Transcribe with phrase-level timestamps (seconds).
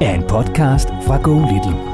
[0.00, 1.93] er en podcast fra Go Little.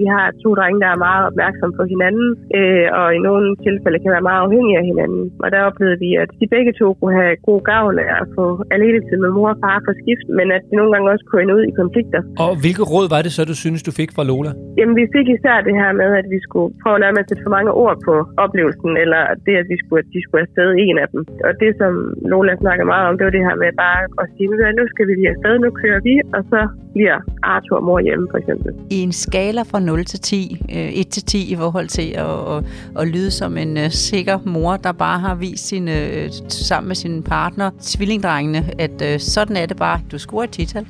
[0.00, 2.28] Vi har to drenge, der er meget opmærksomme på hinanden,
[2.58, 5.22] øh, og i nogle tilfælde kan være meget afhængige af hinanden.
[5.42, 8.46] Og der oplevede vi, at de begge to kunne have god gavn af at få
[8.76, 11.42] alene tid med mor og far for skift, men at de nogle gange også kunne
[11.44, 12.20] ende ud i konflikter.
[12.44, 14.50] Og hvilke råd var det så, du synes, du fik fra Lola?
[14.78, 17.28] Jamen, vi fik især det her med, at vi skulle prøve at lade med at
[17.28, 20.68] sætte for mange ord på oplevelsen, eller det, at, vi skulle, at de skulle afsted
[20.86, 21.20] en af dem.
[21.46, 21.92] Og det, som
[22.32, 24.46] Lola snakker meget om, det var det her med bare at sige,
[24.80, 26.60] nu skal vi lige afsted, nu kører vi, og så
[26.94, 27.18] bliver
[27.52, 28.70] Arthur og mor hjemme, for eksempel.
[28.96, 32.56] I en skala fra 0 til 10, øh, 1 til 10 i forhold til at,
[32.56, 32.64] at,
[32.98, 36.96] at lyde som en øh, sikker mor, der bare har vist sin, øh, sammen med
[36.96, 40.00] sin partner, tvillingdrengene, at øh, sådan er det bare.
[40.12, 40.86] Du scorer et tital.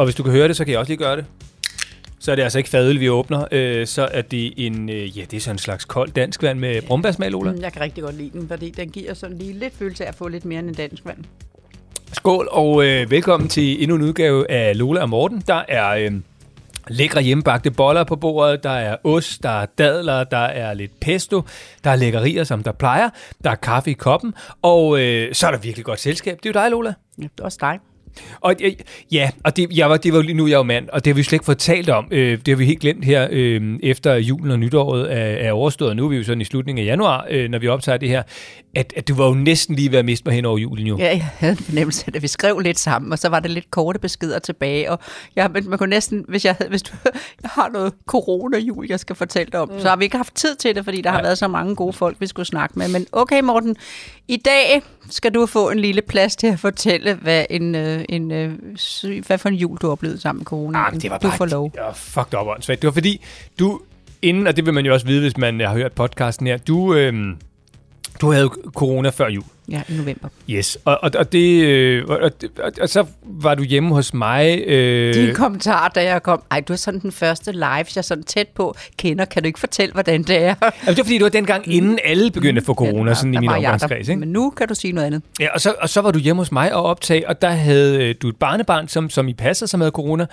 [0.00, 1.24] Og hvis du kan høre det, så kan jeg også lige gøre det.
[2.18, 3.44] Så er det altså ikke fadøl, vi åbner.
[3.52, 6.58] Øh, så er det en, øh, ja, det er sådan en slags kold dansk vand
[6.58, 7.54] med brumbærsmag, Lola.
[7.60, 10.14] Jeg kan rigtig godt lide den, fordi den giver sådan lige lidt følelse af at
[10.14, 11.24] få lidt mere end en dansk vand.
[12.12, 15.42] Skål, og øh, velkommen til endnu en udgave af Lola og Morten.
[15.46, 16.12] Der er øh,
[16.88, 21.42] lækre hjemmebagte boller på bordet, der er ost, der er dadler, der er lidt pesto,
[21.84, 23.10] der er lækkerier, som der plejer,
[23.44, 26.38] der er kaffe i koppen, og øh, så er der virkelig godt selskab.
[26.42, 26.94] Det er jo dig, Lola.
[27.18, 27.78] Ja, det er også dig.
[28.40, 28.54] Og
[29.12, 31.10] ja, og det, jeg var, det var lige nu, jeg er jo mand, og det
[31.10, 32.08] har vi slet ikke fået talt om.
[32.10, 35.96] Øh, det har vi helt glemt her, øh, efter julen og nytåret er, er overstået.
[35.96, 38.22] Nu er vi jo sådan i slutningen af januar, øh, når vi optager det her,
[38.74, 40.98] at, at du var jo næsten lige ved at miste mig hen over julen jo.
[40.98, 42.22] Ja, jeg havde en fornemmelse af det.
[42.22, 44.90] Vi skrev lidt sammen, og så var det lidt korte beskeder tilbage.
[44.90, 44.98] Og
[45.36, 46.92] jeg, man kunne næsten, hvis jeg, hvis du,
[47.42, 49.80] jeg har noget corona-jul, jeg skal fortælle dig om, mm.
[49.80, 51.16] så har vi ikke haft tid til det, fordi der Nej.
[51.16, 52.88] har været så mange gode folk, vi skulle snakke med.
[52.88, 53.76] Men okay, Morten,
[54.28, 58.30] i dag skal du få en lille plads til at fortælle, hvad, en, øh, en,
[58.30, 58.58] øh,
[59.26, 60.78] hvad for en jul du har oplevet sammen med corona.
[60.78, 61.72] Ah, det var bare, du får lov.
[61.76, 62.82] Ja, fucked up, åndssvagt.
[62.82, 63.20] Det var fordi,
[63.58, 63.80] du
[64.22, 66.94] inden, og det vil man jo også vide, hvis man har hørt podcasten her, du,
[66.94, 67.12] øh,
[68.20, 69.44] du havde corona før jul.
[69.70, 70.28] Ja, i november.
[70.50, 74.14] Yes, og, og, og, det, øh, og, og, og, og så var du hjemme hos
[74.14, 74.64] mig.
[74.66, 75.14] Øh...
[75.14, 78.24] Din kommentar, da jeg kom, ej, du er sådan den første live, jeg er sådan
[78.24, 79.24] tæt på kender.
[79.24, 80.54] Kan du ikke fortælle, hvordan det er?
[80.62, 83.34] Jamen, det var fordi, det var dengang, inden alle begyndte at få corona, ja, sådan
[83.34, 84.08] i min omgangskreds.
[84.08, 84.20] Ikke?
[84.20, 85.22] Men nu kan du sige noget andet.
[85.40, 88.04] Ja, og så, og så var du hjemme hos mig og optage, og der havde
[88.04, 90.26] øh, du et barnebarn, som, som I passer, som havde corona.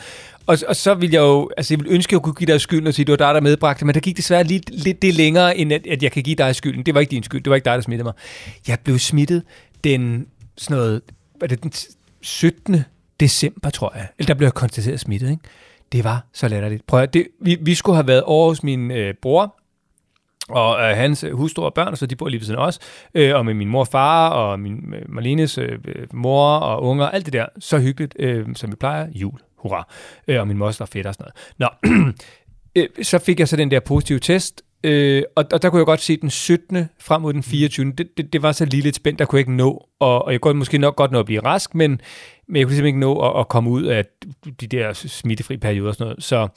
[0.47, 2.61] Og, og så ville jeg jo, altså jeg ville ønske, at jeg kunne give dig
[2.61, 5.01] skylden og sige, at det var dig, der medbragte men der gik desværre lidt, lidt
[5.01, 6.85] det længere, end at, at jeg kan give dig skylden.
[6.85, 8.13] Det var ikke din skyld, det var ikke dig, der smittede mig.
[8.67, 9.43] Jeg blev smittet
[9.83, 10.27] den,
[10.57, 11.01] sådan noget,
[11.39, 11.71] var det den
[12.21, 12.83] 17.
[13.19, 14.07] december, tror jeg.
[14.17, 15.43] Eller der blev jeg konstateret smittet, ikke?
[15.91, 16.87] Det var så latterligt.
[16.87, 19.59] Prøv at, det, vi, vi skulle have været over hos min øh, bror,
[20.49, 22.79] og øh, hans øh, hustru og børn, så de bor lige ved siden af os,
[23.13, 26.83] øh, og med min mor og far, og min øh, Marlenes øh, øh mor og
[26.83, 29.87] unger, alt det der, så hyggeligt, øh, som vi plejer, jul, hurra,
[30.27, 31.73] øh, og min moster og fætter og sådan noget.
[31.83, 32.13] Nå,
[32.97, 35.85] øh, så fik jeg så den der positive test, Øh, og, og der kunne jeg
[35.85, 36.89] godt se den 17.
[36.99, 37.91] frem mod den 24.
[37.97, 39.87] Det, det, det var så lige lidt spændt, der kunne jeg ikke nå.
[39.99, 42.01] Og, og jeg kunne måske nok godt nå at blive rask, men,
[42.47, 44.05] men jeg kunne simpelthen ikke nå at, at komme ud af
[44.61, 46.23] de der smittefri perioder og sådan noget.
[46.23, 46.47] Så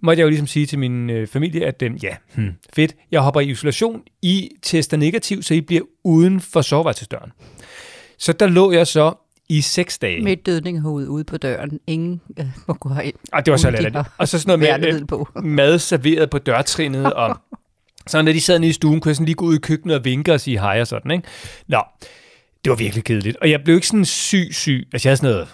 [0.00, 3.20] måtte jeg jo ligesom sige til min øh, familie, at øh, ja, hmm, fedt, jeg
[3.20, 4.02] hopper i isolation.
[4.22, 7.32] I tester negativ, så I bliver uden for soveværelsesdøren.
[8.18, 9.14] Så der lå jeg så
[9.48, 10.22] i seks dage.
[10.22, 11.80] Med et dødningehoved ude på døren.
[11.86, 13.14] Ingen øh, må gå herind.
[13.32, 14.08] Og det var så latterligt.
[14.18, 17.36] Og så sådan noget med øh, mad serveret på dørtrinnet, og
[18.08, 19.96] Så når de sad nede i stuen, kunne jeg sådan lige gå ud i køkkenet
[19.96, 21.28] og vinke og sige hej og sådan, ikke?
[21.66, 21.82] Nå,
[22.64, 23.36] det var virkelig kedeligt.
[23.36, 24.88] Og jeg blev ikke sådan syg, syg.
[24.92, 25.48] Altså, jeg havde sådan noget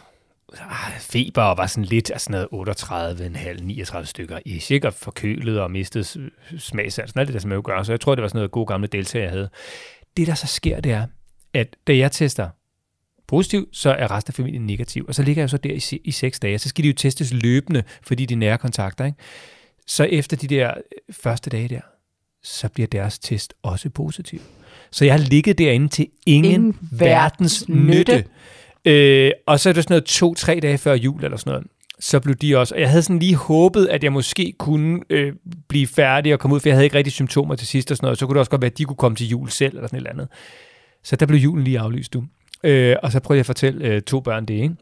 [0.61, 5.61] ah, feber og var sådan lidt af sådan noget 38,5, 39 stykker i sikkert forkølet
[5.61, 7.20] og mistet smagsansen.
[7.20, 7.82] Alt det der, som jeg jo gør.
[7.82, 9.49] Så jeg tror, det var sådan noget god gamle deltager, jeg havde.
[10.17, 11.06] Det, der så sker, det er,
[11.55, 12.49] at da jeg tester
[13.26, 15.05] positiv, så er resten af familien negativ.
[15.09, 16.59] Og så ligger jeg så der i, i seks dage.
[16.59, 19.05] Så skal de jo testes løbende, fordi de er nære kontakter.
[19.05, 19.19] Ikke?
[19.87, 21.81] Så efter de der øh, første dage der,
[22.43, 24.41] så bliver deres test også positiv.
[24.91, 28.25] Så jeg har ligget derinde til ingen, ingen verdens nytte.
[28.85, 31.67] Øh, og så er det sådan noget to-tre dage før jul eller sådan noget
[32.00, 32.75] så blev de også...
[32.75, 35.32] Og jeg havde sådan lige håbet, at jeg måske kunne øh,
[35.69, 38.06] blive færdig og komme ud, for jeg havde ikke rigtig symptomer til sidst og sådan
[38.06, 38.19] noget.
[38.19, 39.97] Så kunne det også godt være, at de kunne komme til jul selv eller sådan
[39.97, 40.29] et eller andet.
[41.03, 42.25] Så der blev julen lige aflyst, du.
[42.64, 44.75] Øh, og så prøvede jeg at fortælle øh, to børn det, ikke?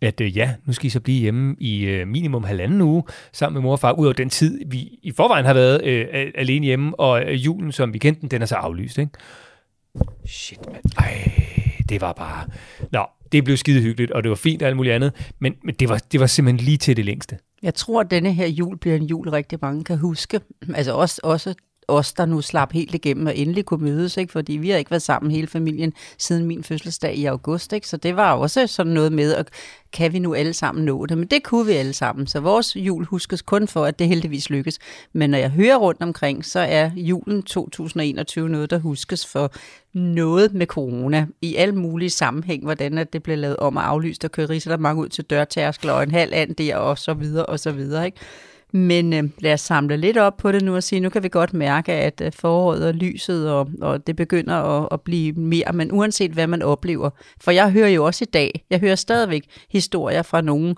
[0.00, 3.54] at øh, ja, nu skal I så blive hjemme i øh, minimum halvanden uge sammen
[3.54, 6.66] med mor og far, ud over den tid, vi i forvejen har været øh, alene
[6.66, 9.12] hjemme, og øh, julen, som vi kendte den, den er så aflyst, ikke?
[10.26, 10.84] Shit, mand.
[10.98, 11.32] Ej,
[11.88, 12.46] det var bare...
[12.92, 15.74] Nå, det blev skide hyggeligt, og det var fint og alt muligt andet, men, men
[15.74, 17.38] det, var, det var simpelthen lige til det længste.
[17.62, 20.40] Jeg tror, at denne her jul bliver en jul, rigtig mange kan huske.
[20.74, 21.54] Altså også, også
[21.90, 24.32] os, der nu slap helt igennem og endelig kunne mødes, ikke?
[24.32, 27.88] fordi vi har ikke været sammen hele familien siden min fødselsdag i august, ikke?
[27.88, 29.48] så det var også sådan noget med, at
[29.92, 31.18] kan vi nu alle sammen nå det?
[31.18, 34.50] Men det kunne vi alle sammen, så vores jul huskes kun for, at det heldigvis
[34.50, 34.78] lykkes.
[35.12, 39.52] Men når jeg hører rundt omkring, så er julen 2021 noget, der huskes for
[39.94, 44.24] noget med corona i alle mulige sammenhæng, hvordan at det blev lavet om og aflyst
[44.24, 47.46] og kører der mange ud til dørtærskler og en halv and der og så videre
[47.46, 48.06] og så videre.
[48.06, 48.18] Ikke?
[48.72, 51.28] Men øh, lad os samle lidt op på det nu og sige, nu kan vi
[51.28, 55.72] godt mærke, at øh, foråret og lyset, og, og det begynder at, at blive mere,
[55.72, 57.10] men uanset hvad man oplever.
[57.40, 60.76] For jeg hører jo også i dag, jeg hører stadigvæk historier fra nogen,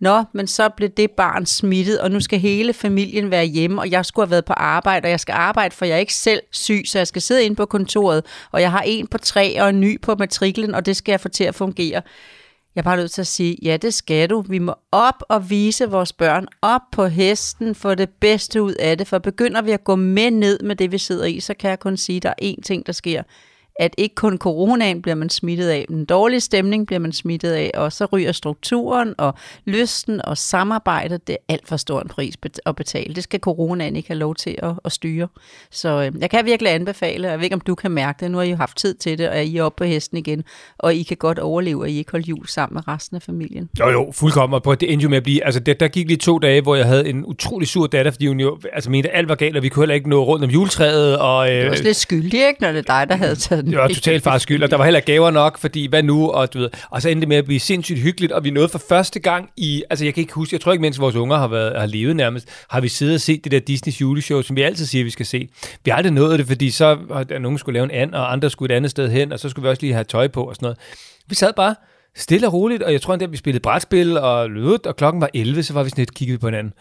[0.00, 3.90] Nå, men så blev det barn smittet, og nu skal hele familien være hjemme, og
[3.90, 6.42] jeg skulle have været på arbejde, og jeg skal arbejde, for jeg er ikke selv
[6.50, 9.68] syg, så jeg skal sidde inde på kontoret, og jeg har en på tre og
[9.68, 12.02] en ny på matriklen, og det skal jeg få til at fungere.
[12.74, 14.40] Jeg er bare nødt til at sige, ja, det skal du.
[14.40, 18.98] Vi må op og vise vores børn op på hesten, få det bedste ud af
[18.98, 21.70] det, for begynder vi at gå med ned med det, vi sidder i, så kan
[21.70, 23.22] jeg kun sige, at der er én ting, der sker
[23.76, 27.70] at ikke kun coronaen bliver man smittet af, den dårlige stemning bliver man smittet af,
[27.74, 29.34] og så ryger strukturen og
[29.64, 32.34] lysten og samarbejdet, det er alt for stor en pris
[32.66, 33.14] at betale.
[33.14, 35.28] Det skal coronaen ikke have lov til at, at styre.
[35.70, 38.30] Så øh, jeg kan virkelig anbefale, og jeg ved ikke, om du kan mærke det,
[38.30, 40.44] nu har I jo haft tid til det, og I er oppe på hesten igen,
[40.78, 43.68] og I kan godt overleve, at I ikke holder jul sammen med resten af familien.
[43.80, 46.16] Jo, jo, fuldkommen, og det endte jo med at blive, altså det, der gik lige
[46.16, 49.18] to dage, hvor jeg havde en utrolig sur datter, fordi hun jo altså mente, at
[49.18, 51.18] alt var galt, og vi kunne heller ikke nå rundt om juletræet.
[51.18, 53.63] Og, øh, det var også lidt skyldig, ikke, når det er dig, der havde taget
[53.66, 56.54] det var totalt fars skyld, og der var heller gaver nok, fordi hvad nu, og
[56.54, 58.82] du ved, og så endte det med at blive sindssygt hyggeligt, og vi nåede for
[58.88, 61.48] første gang i, altså jeg kan ikke huske, jeg tror ikke, mens vores unger har,
[61.48, 64.62] været, har levet nærmest, har vi siddet og set det der Disney's juleshow, som vi
[64.62, 65.48] altid siger, vi skal se.
[65.84, 68.50] Vi har aldrig nået det, fordi så der nogen skulle lave en and, og andre
[68.50, 70.54] skulle et andet sted hen, og så skulle vi også lige have tøj på og
[70.54, 70.78] sådan noget.
[71.26, 71.74] Vi sad bare
[72.16, 75.28] stille og roligt, og jeg tror endda, vi spillede brætspil, og lød, og klokken var
[75.34, 76.72] 11, så var vi sådan lidt kigget på hinanden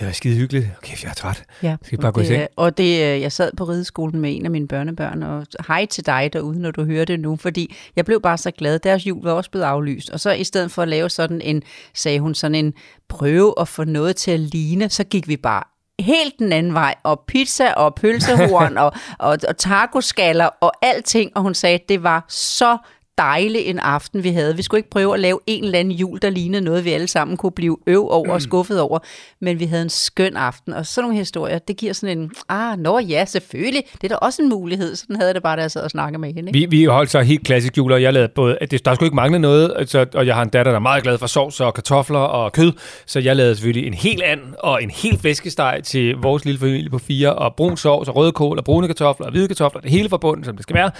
[0.00, 0.66] det var skide hyggeligt.
[0.78, 1.44] Okay, jeg er træt.
[1.62, 2.48] Ja, skal bare gå i seng?
[2.56, 6.30] Og det, jeg sad på rideskolen med en af mine børnebørn, og hej til dig
[6.32, 8.78] derude, når du hører det nu, fordi jeg blev bare så glad.
[8.78, 10.10] Deres jul var også blevet aflyst.
[10.10, 11.62] Og så i stedet for at lave sådan en,
[11.94, 12.74] sagde hun, sådan en
[13.08, 15.62] prøve at få noget til at ligne, så gik vi bare
[16.00, 21.42] helt den anden vej, og pizza og pølsehorn og, og, og tacoskaller og alting, og
[21.42, 22.78] hun sagde, at det var så
[23.20, 24.56] dejlig en aften, vi havde.
[24.56, 27.08] Vi skulle ikke prøve at lave en eller anden jul, der lignede noget, vi alle
[27.08, 28.40] sammen kunne blive øv over og mm.
[28.40, 28.98] skuffet over,
[29.40, 30.72] men vi havde en skøn aften.
[30.72, 34.14] Og sådan nogle historier, det giver sådan en, ah, nå ja, selvfølgelig, det er da
[34.14, 34.96] også en mulighed.
[34.96, 36.48] Sådan havde det bare, da jeg sad og snakkede med hende.
[36.48, 36.70] Ikke?
[36.70, 39.16] Vi, vi holdt så helt klassisk jul, og jeg lavede både, det, der skulle ikke
[39.16, 41.74] mangle noget, altså, og jeg har en datter, der er meget glad for sovs og
[41.74, 42.72] kartofler og kød,
[43.06, 46.90] så jeg lavede selvfølgelig en helt and og en helt flæskesteg til vores lille familie
[46.90, 50.08] på fire, og brun sovs og rødkål og brune kartofler og hvide kartofler, det hele
[50.08, 50.90] forbundet, som det skal være.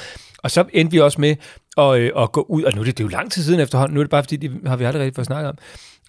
[0.42, 1.36] Og så endte vi også med
[1.78, 3.60] at, øh, at gå ud, og nu er det, det er jo lang tid siden
[3.60, 5.58] efterhånden, nu er det bare fordi, det har vi aldrig rigtig fået snakket om.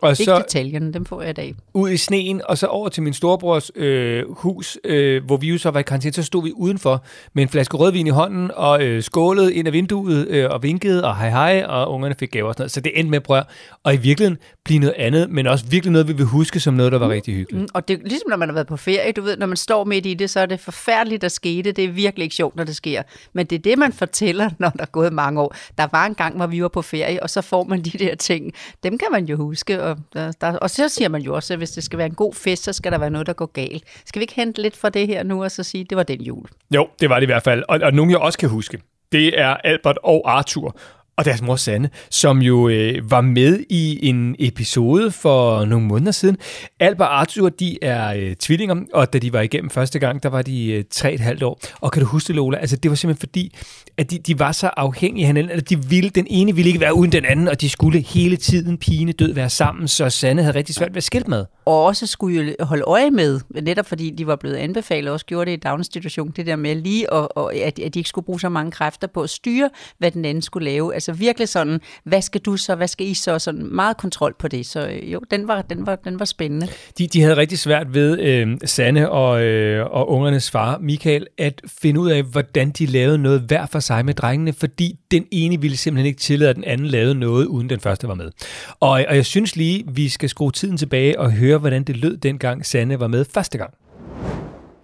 [0.02, 1.56] Og ikke så detaljerne, dem får jeg i dag.
[1.74, 5.58] Ud i sneen, og så over til min storebrors øh, hus, øh, hvor vi jo
[5.58, 7.04] så var i karantæne, så stod vi udenfor
[7.34, 11.06] med en flaske rødvin i hånden, og øh, skålede ind af vinduet, øh, og vinkede,
[11.06, 12.72] og hej hej, og ungerne fik gaver og sådan noget.
[12.72, 13.44] Så det endte med prøv,
[13.84, 16.92] og i virkeligheden blive noget andet, men også virkelig noget, vi vil huske som noget,
[16.92, 17.12] der var mm.
[17.12, 17.62] rigtig hyggeligt.
[17.62, 19.58] Mm, og det er ligesom, når man har været på ferie, du ved, når man
[19.58, 21.72] står midt i det, så er det forfærdeligt, der skete.
[21.72, 23.04] Det er virkelig ikke sjovt, når det sker.
[23.34, 25.56] Men det er det, man fortæller, når der er gået mange år.
[25.78, 28.16] Der var en gang, hvor vi var på ferie, og så får man de der
[28.16, 28.54] ting.
[28.84, 31.58] Dem kan man jo huske, og, der, der, og så siger man jo også, at
[31.58, 33.84] hvis det skal være en god fest, så skal der være noget, der går galt.
[34.06, 36.04] Skal vi ikke hente lidt fra det her nu, og så sige, at det var
[36.04, 36.48] den jul?
[36.76, 37.64] Jo, det var det i hvert fald.
[37.68, 38.82] Og, og nogen, jeg også kan huske,
[39.12, 40.76] det er Albert og Arthur
[41.18, 46.12] og deres mor Sanne, som jo øh, var med i en episode for nogle måneder
[46.12, 46.38] siden.
[46.80, 50.30] Albert og Arthur, de er øh, tvillinger, og da de var igennem første gang, der
[50.30, 51.60] var de øh, tre et halvt år.
[51.82, 52.58] Og kan du huske det, Lola?
[52.58, 53.56] Altså, det var simpelthen fordi,
[53.98, 56.80] at de, de var så afhængige af hinanden, at de ville, den ene ville ikke
[56.80, 60.42] være uden den anden, og de skulle hele tiden pine død være sammen, så Sanne
[60.42, 61.46] havde rigtig svært ved at skille med.
[61.66, 65.52] Og også skulle jo holde øje med, netop fordi de var blevet anbefalet, også gjorde
[65.52, 68.40] det i daginstitution, det der med lige, og, og at, at de ikke skulle bruge
[68.40, 70.94] så mange kræfter på at styre, hvad den anden skulle lave.
[70.94, 74.48] Altså virkelig sådan, hvad skal du så, hvad skal I så, sådan meget kontrol på
[74.48, 74.66] det.
[74.66, 76.68] Så øh, jo, den var, den var, den var spændende.
[76.98, 81.62] De, de havde rigtig svært ved, øh, Sanne og, øh, og ungernes far, Michael, at
[81.82, 85.62] finde ud af, hvordan de lavede noget hver for sig med drengene, fordi den ene
[85.62, 88.32] ville simpelthen ikke tillade, at den anden lavede noget, uden den første var med.
[88.80, 92.18] Og, og jeg synes lige, vi skal skrue tiden tilbage og høre, hvordan det lød
[92.18, 93.74] dengang Sanne var med første gang.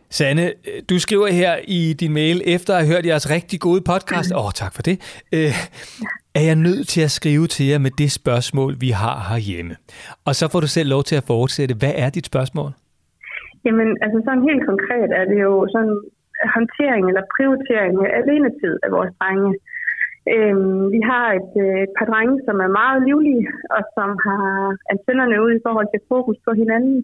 [0.09, 0.45] Sanne,
[0.89, 4.45] du skriver her i din mail, efter at have hørt jeres rigtig gode podcast, åh,
[4.45, 4.95] oh, tak for det,
[5.35, 5.53] øh,
[6.39, 9.75] er jeg nødt til at skrive til jer med det spørgsmål, vi har herhjemme.
[10.27, 11.73] Og så får du selv lov til at fortsætte.
[11.81, 12.71] Hvad er dit spørgsmål?
[13.65, 15.97] Jamen, altså sådan helt konkret er det jo sådan
[16.55, 19.49] håndtering eller prioritering af alenetid af vores drenge.
[20.33, 24.45] Øhm, vi har et, øh, et par drenge, som er meget livlige, og som har
[24.93, 26.97] antennerne ude i forhold til fokus på hinanden.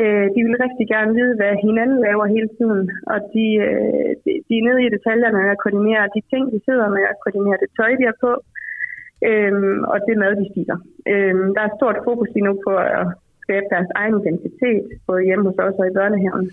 [0.00, 2.82] Øh, de vil rigtig gerne vide, hvad hinanden laver hele tiden,
[3.12, 6.88] og de, øh, de, de er nede i detaljerne og koordinerer de ting, de sidder
[6.94, 8.32] med, og koordinerer det tøj, de har på,
[9.28, 9.54] øh,
[9.92, 10.78] og det mad, de spiser.
[11.12, 13.06] Øh, der er stort fokus lige nu på at
[13.44, 16.46] skabe deres egen identitet, både hjemme hos os og i børnehaven,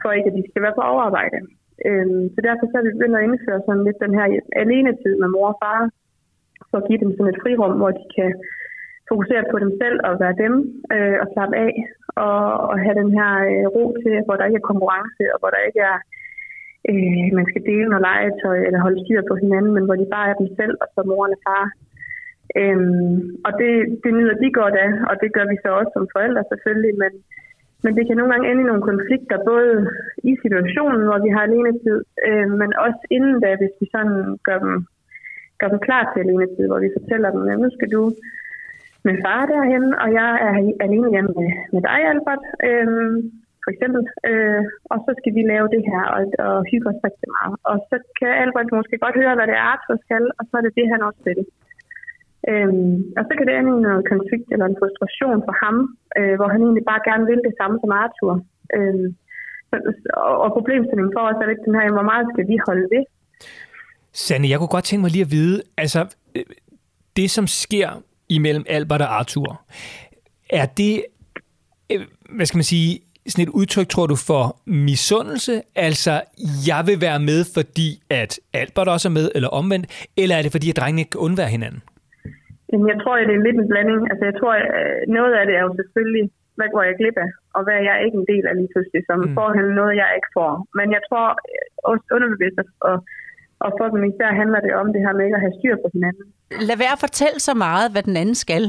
[0.00, 1.38] for ikke at de skal være på overarbejde.
[1.86, 4.26] Øhm, så derfor så er vi begyndt at indføre sådan lidt den her
[4.62, 5.80] alene-tid med mor og far,
[6.70, 8.30] for at give dem sådan et frirum, hvor de kan
[9.10, 10.54] fokusere på dem selv og være dem
[10.94, 11.72] øh, og slappe af
[12.26, 15.50] og, og have den her øh, ro til, hvor der ikke er konkurrence og hvor
[15.54, 15.98] der ikke er,
[16.90, 20.28] øh, man skal dele noget legetøj eller holde styr på hinanden, men hvor de bare
[20.30, 21.64] er dem selv og så moren og far.
[22.60, 23.16] Øhm,
[23.46, 23.72] og det,
[24.04, 27.12] det nyder de godt af, og det gør vi så også som forældre selvfølgelig, men,
[27.84, 29.72] men det kan nogle gange ende i nogle konflikter, både
[30.30, 34.18] i situationen, hvor vi har alene tid, øh, men også inden da, hvis vi sådan
[34.48, 34.74] gør dem,
[35.60, 38.02] gør dem klar til alene tid, hvor vi fortæller dem, at nu skal du
[39.06, 40.52] med far derhen, og jeg er
[40.86, 42.88] alene hjemme med, med dig, Albert, øh,
[43.64, 44.02] for eksempel.
[44.30, 47.56] Øh, og så skal vi lave det her og, og hygge os rigtig meget.
[47.70, 50.64] Og så kan Albert måske godt høre, hvad det er, Arthur skal, og så er
[50.64, 51.42] det det, han også vil.
[52.50, 55.76] Øhm, og så kan det ende i noget konflikt eller en frustration for ham,
[56.18, 58.34] øh, hvor han egentlig bare gerne vil det samme som Arthur.
[58.76, 59.08] Øhm,
[60.26, 63.04] og, og problemstillingen for os er lidt den her, hvor meget skal vi holde ved?
[64.12, 66.00] Sanne, jeg kunne godt tænke mig lige at vide, altså
[66.36, 66.44] øh,
[67.16, 67.88] det som sker
[68.28, 69.50] imellem Albert og Arthur.
[70.50, 70.94] Er det,
[71.92, 72.00] øh,
[72.36, 75.62] hvad skal man sige, sådan et udtryk, tror du, for misundelse?
[75.74, 76.22] Altså,
[76.66, 80.08] jeg vil være med, fordi at Albert også er med, eller omvendt?
[80.16, 81.82] Eller er det, fordi at drengene ikke kan undvære hinanden?
[82.70, 84.00] Jamen, jeg tror, at det er lidt en blanding.
[84.10, 86.24] Altså, jeg tror, at øh, noget af det er jo selvfølgelig,
[86.58, 89.02] hvad går jeg glip af, og hvad er jeg ikke en del af lige pludselig,
[89.08, 89.34] som mm.
[89.36, 89.48] får
[89.80, 90.52] noget, jeg ikke får.
[90.78, 92.58] Men jeg tror øh, også underbevidst,
[92.88, 92.96] og,
[93.64, 95.88] og for dem især handler det om det her med ikke at have styr på
[95.94, 96.26] hinanden.
[96.68, 98.64] Lad være at fortælle så meget, hvad den anden skal.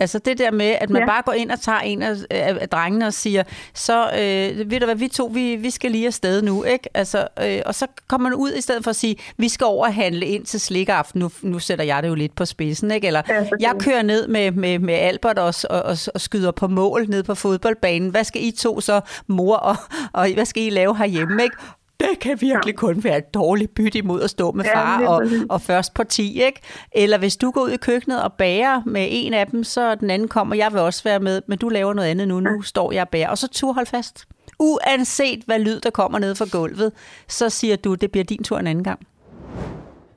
[0.00, 1.06] Altså det der med, at man ja.
[1.06, 3.42] bare går ind og tager en af, af, drengene og siger,
[3.74, 6.88] så øh, ved du hvad, vi to, vi, vi skal lige afsted nu, ikke?
[6.94, 9.86] Altså, øh, og så kommer man ud i stedet for at sige, vi skal over
[9.86, 11.20] og handle ind til slikaften.
[11.20, 13.06] Nu, nu sætter jeg det jo lidt på spidsen, ikke?
[13.06, 16.68] Eller ja, jeg kører ned med, med, med Albert og, og, og, og skyder på
[16.68, 18.10] mål ned på fodboldbanen.
[18.10, 19.76] Hvad skal I to så, mor, og,
[20.12, 21.56] og hvad skal I lave herhjemme, ikke?
[22.00, 22.76] Det kan virkelig ja.
[22.76, 26.04] kun være et dårligt bytte imod at stå med far ja, og, og først på
[26.04, 26.60] 10, ikke?
[26.92, 30.10] Eller hvis du går ud i køkkenet og bager med en af dem, så den
[30.10, 32.62] anden kommer, jeg vil også være med, men du laver noget andet nu, nu ja.
[32.62, 33.28] står jeg og bager.
[33.28, 34.24] Og så tur hold fast.
[34.58, 36.92] Uanset hvad lyd, der kommer ned fra gulvet,
[37.28, 39.00] så siger du, det bliver din tur en anden gang.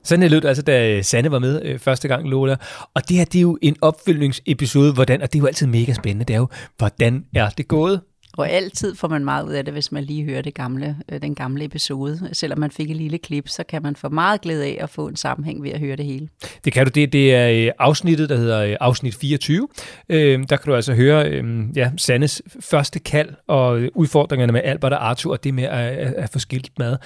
[0.04, 2.56] Sådan lød altså, da Sanne var med øh, første gang, Lola.
[2.94, 5.92] Og det her, det er jo en opfølgningsepisode, hvordan, og det er jo altid mega
[5.92, 6.48] spændende, det er jo,
[6.78, 8.00] hvordan er det gået?
[8.38, 11.22] Og altid får man meget ud af det, hvis man lige hører det gamle, øh,
[11.22, 12.28] den gamle episode.
[12.32, 15.08] Selvom man fik et lille klip, så kan man få meget glæde af at få
[15.08, 16.28] en sammenhæng ved at høre det hele.
[16.64, 16.90] Det kan du.
[16.94, 19.68] Det, det er øh, afsnittet, der hedder øh, afsnit 24.
[20.08, 24.92] Øh, der kan du altså høre øh, ja, Sandes første kald og udfordringerne med Albert
[24.92, 26.96] og Arthur, og det med at, at, at få skilt mad.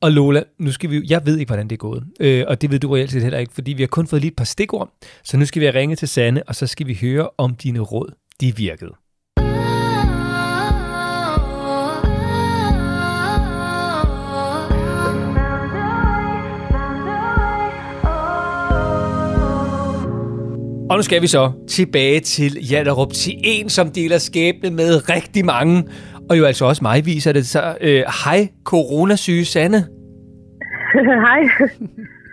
[0.00, 2.70] Og Lola, nu skal vi jeg ved ikke, hvordan det er gået, øh, og det
[2.70, 4.92] ved du reelt set heller ikke, fordi vi har kun fået lige et par stikord,
[5.24, 8.12] så nu skal vi ringe til Sanne, og så skal vi høre, om dine råd,
[8.40, 8.99] de virkede.
[20.90, 21.44] Og nu skal vi så
[21.76, 25.76] tilbage til Jallerup, til en, som deler skæbne med rigtig mange.
[26.28, 27.62] Og jo altså også mig viser det så.
[27.86, 29.80] Øh, hej, coronasyge Sanne.
[31.26, 31.42] Hej.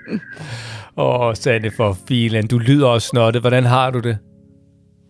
[1.04, 2.48] Åh, oh, Sanne for filen.
[2.54, 3.42] Du lyder også snottet.
[3.46, 4.16] Hvordan har du det?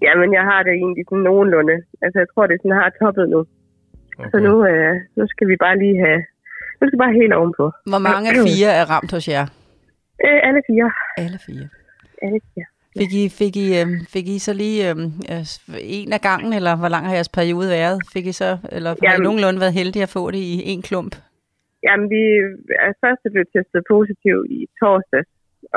[0.06, 1.76] Jamen, jeg har det egentlig sådan nogenlunde.
[2.04, 3.40] Altså, jeg tror, det sådan har toppet nu.
[4.20, 4.30] Okay.
[4.32, 6.20] Så nu, øh, nu skal vi bare lige have...
[6.80, 7.66] Nu skal vi bare helt ovenpå.
[7.92, 9.46] Hvor mange af fire er ramt hos jer?
[10.26, 10.88] Øh, alle fire.
[11.24, 11.68] Alle fire.
[12.26, 12.68] Alle fire.
[13.02, 14.96] Fik I, fik I, øh, fik I så lige øh,
[16.02, 17.98] en af gangen, eller hvor lang har jeres periode været?
[18.14, 21.14] Fik I så, eller har I nogenlunde været heldige at få det i en klump?
[21.86, 22.24] Jamen, vi
[22.88, 25.24] er først blev testet positiv i torsdag,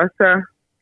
[0.01, 0.29] og så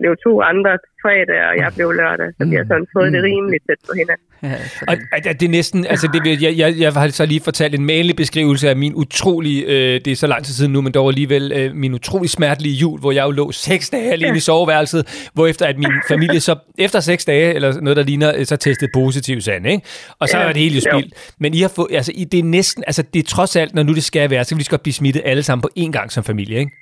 [0.01, 3.29] blev to andre fredag, og jeg blev lørdag, så vi har sådan fået det mm.
[3.31, 4.27] rimeligt tæt på hinanden.
[4.43, 4.55] Ja,
[4.89, 4.95] og,
[5.41, 8.69] det er næsten, altså det, jeg, jeg, jeg har så lige fortalt en malig beskrivelse
[8.69, 11.75] af min utrolig, øh, det er så lang tid siden nu, men dog alligevel øh,
[11.75, 14.37] min utrolig smertelige jul, hvor jeg jo lå seks dage alene ja.
[14.37, 18.33] i soveværelset, hvor efter at min familie så efter seks dage, eller noget der ligner,
[18.39, 19.83] øh, så testede positiv sand, ikke?
[20.21, 21.35] Og så ja, er det helt jo spildt.
[21.41, 23.93] Men I har fået, altså det er næsten, altså det er trods alt, når nu
[23.95, 26.13] det skal være, så kan vi lige godt blive smittet alle sammen på én gang
[26.13, 26.73] som familie, ikke?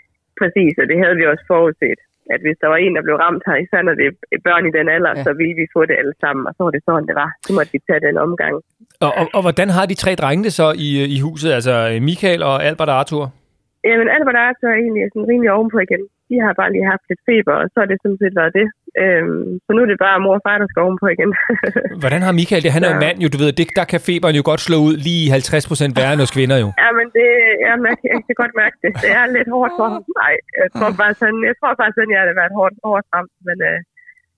[0.40, 1.98] Præcis, og det havde vi også forudset
[2.34, 4.06] at hvis der var en, der blev ramt her, især når det
[4.36, 5.22] er børn i den alder, ja.
[5.26, 7.30] så ville vi få det alle sammen, og så var det sådan, det var.
[7.46, 8.54] Så måtte vi tage den omgang.
[9.06, 11.74] Og, og, og hvordan har de tre drenge det så i, i huset, altså
[12.08, 13.24] Michael og Albert og Arthur?
[13.88, 16.02] Jamen, Albert og Arthur er egentlig sådan rimelig ovenpå igen.
[16.28, 18.66] De har bare lige haft lidt feber, og så er det sådan set været det.
[19.02, 21.30] Øhm, så nu er det bare mor og far, der skal ovenpå igen.
[22.02, 22.72] Hvordan har Michael det?
[22.76, 24.94] Han er jo mand jo, du ved, det, der kan feberen jo godt slå ud
[25.08, 26.68] lige 50 procent værre end hos kvinder jo.
[26.82, 27.28] Ja, men det,
[27.66, 28.90] ja, jeg, jeg kan godt mærke det.
[29.04, 30.02] Det er lidt hårdt for ham.
[30.22, 33.34] Nej, jeg tror bare sådan, jeg tror faktisk, at jeg har været hårdt, hårdt ramt,
[33.48, 33.78] men øh,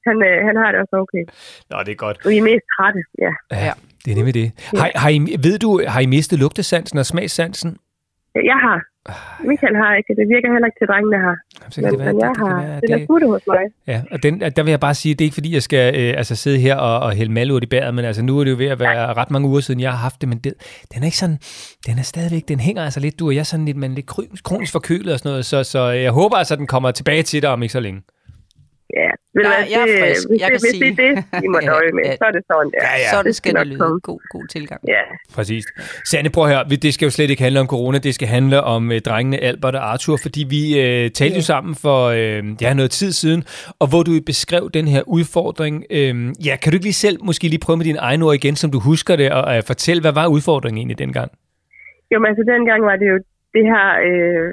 [0.06, 1.24] han, øh, han har det også okay.
[1.70, 2.16] Nå, det er godt.
[2.26, 3.32] Og I er mest trætte, ja.
[3.66, 3.72] Ja,
[4.02, 4.48] det er nemlig det.
[4.72, 4.78] Ja.
[4.80, 7.70] Har, har I, ved du, har I mistet lugtesansen og smagssansen?
[8.50, 8.78] Jeg har.
[9.50, 10.12] Michael har ikke.
[10.20, 11.36] Det virker heller ikke til drengene har.
[11.70, 12.56] Så men, det være, men jeg det, har.
[12.62, 13.64] Det, det, det er hos mig.
[13.86, 16.14] Ja, og den, der vil jeg bare sige, det er ikke fordi, jeg skal øh,
[16.16, 18.56] altså, sidde her og, og hælde malurt i bæret, men altså, nu er det jo
[18.56, 19.12] ved at være ja.
[19.12, 20.54] ret mange uger siden, jeg har haft det, men det,
[20.94, 21.38] den er ikke sådan,
[21.86, 24.06] den er stadigvæk, den hænger altså lidt, du og jeg sådan lidt, men lidt
[24.44, 27.42] kronisk forkølet og sådan noget, så, så jeg håber altså, at den kommer tilbage til
[27.42, 28.02] dig om ikke så længe.
[28.96, 30.28] Ja, ved jeg, jeg er frisk.
[30.30, 32.70] Hvis, jeg det, hvis det er det, I må døje med, så er det sådan
[32.70, 32.78] der.
[32.82, 33.10] Ja, ja.
[33.10, 33.78] Sådan skal det lyde.
[33.78, 34.80] God, god tilgang.
[34.88, 35.02] Ja.
[35.34, 35.64] Præcis.
[36.04, 36.64] Sande, prøv høre.
[36.64, 37.98] Det skal jo slet ikke handle om corona.
[37.98, 41.34] Det skal handle om uh, drengene Albert og Arthur, fordi vi uh, talte ja.
[41.34, 43.44] jo sammen for uh, ja, noget tid siden,
[43.78, 45.84] og hvor du beskrev den her udfordring.
[45.90, 48.56] Uh, ja, kan du ikke lige selv måske lige prøve med dine egne ord igen,
[48.56, 51.30] som du husker det, og uh, fortælle, hvad var udfordringen egentlig dengang?
[52.12, 53.18] Jo, men altså dengang var det jo
[53.54, 54.50] det her øh,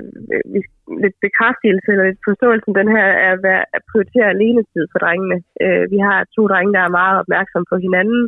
[1.04, 3.36] lidt bekræftelse eller lidt forståelse, den her er
[3.78, 5.38] at prioritere alene tid for drengene.
[5.64, 8.22] Øh, vi har to drenge, der er meget opmærksomme på hinanden,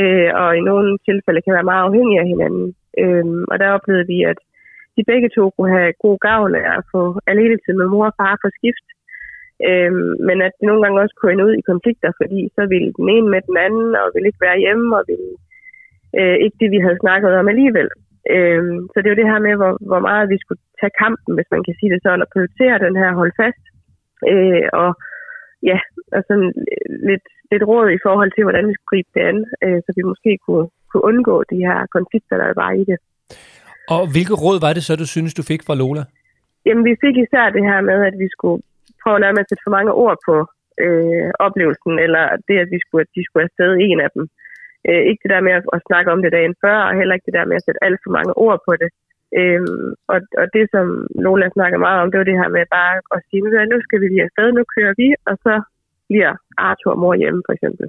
[0.00, 2.66] øh, og i nogle tilfælde kan være meget afhængige af hinanden.
[3.02, 4.38] Øh, og der oplevede vi, at
[4.96, 8.34] de begge to kunne have god gavn af at få alenetid med mor og far
[8.42, 8.86] på skift.
[9.68, 9.92] Øh,
[10.28, 13.08] men at det nogle gange også kunne ende ud i konflikter, fordi så ville den
[13.14, 15.30] ene med den anden, og ville ikke være hjemme, og ville
[16.18, 17.88] øh, ikke det, vi havde snakket om alligevel.
[18.34, 21.32] Øhm, så det er jo det her med, hvor, hvor meget vi skulle tage kampen,
[21.36, 23.64] hvis man kan sige det sådan, og prioritere den her hold fast.
[24.32, 24.90] Øh, og
[25.70, 25.78] ja,
[26.16, 26.50] og sådan
[27.08, 30.02] lidt, lidt råd i forhold til, hvordan vi skulle gribe det an, øh, så vi
[30.12, 32.98] måske kunne, kunne undgå de her konflikter, der var i det.
[33.94, 36.04] Og hvilke råd var det så, du synes, du fik fra Lola?
[36.66, 38.58] Jamen, vi fik især det her med, at vi skulle
[39.02, 40.34] prøve at lade med at sætte for mange ord på
[40.84, 44.24] øh, oplevelsen, eller det, at vi skulle, at de skulle afsted en af dem.
[44.88, 47.28] Øh, ikke det der med at, at snakke om det dagen før, og heller ikke
[47.28, 48.90] det der med at sætte alt for mange ord på det.
[49.40, 50.86] Øhm, og, og det, som
[51.24, 53.42] Lola snakker meget om, det var det her med bare at sige,
[53.72, 55.54] nu skal vi lige afsted, nu kører vi, og så
[56.08, 57.86] bliver Arthur og mor hjemme, for eksempel.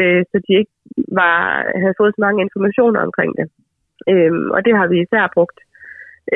[0.00, 0.74] Øh, så de ikke
[1.20, 1.38] var,
[1.82, 3.46] havde fået så mange informationer omkring det.
[4.12, 5.58] Øhm, og det har vi især brugt,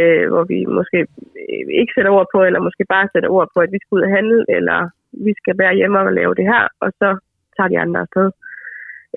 [0.00, 0.98] øh, hvor vi måske
[1.42, 4.06] øh, ikke sætter ord på, eller måske bare sætter ord på, at vi skal ud
[4.06, 4.78] og handle, eller
[5.26, 7.08] vi skal være hjemme og lave det her, og så
[7.56, 8.30] tager de andre afsted.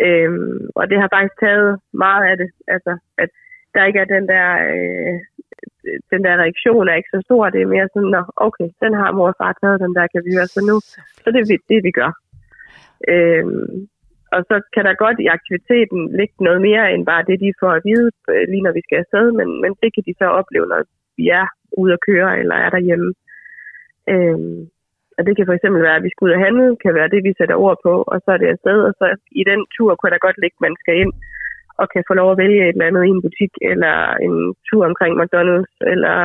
[0.06, 2.50] Øhm, og det har faktisk taget meget af det.
[2.68, 3.30] Altså, at
[3.74, 5.16] der ikke er den der, øh,
[6.12, 7.50] den der reaktion er ikke så stor.
[7.50, 10.22] Det er mere sådan, Nå, okay, den har mor og far taget, den der kan
[10.26, 10.48] vi høre.
[10.48, 10.76] Så altså nu,
[11.24, 12.12] så det er det, vi gør.
[13.14, 13.88] Øhm,
[14.36, 17.72] og så kan der godt i aktiviteten ligge noget mere end bare det, de får
[17.72, 20.68] at vide, øh, lige når vi skal afsted, men, men det kan de så opleve,
[20.68, 20.82] når
[21.18, 23.14] vi er ude at køre eller er derhjemme.
[24.14, 24.60] Øhm,
[25.22, 27.22] og det kan for eksempel være, at vi skal ud og handle, kan være det,
[27.28, 29.06] vi sætter ord på, og så er det afsted, og så
[29.42, 31.14] i den tur kunne der godt ligge, at man skal ind
[31.82, 34.36] og kan få lov at vælge et eller andet i en butik, eller en
[34.68, 36.16] tur omkring McDonald's, eller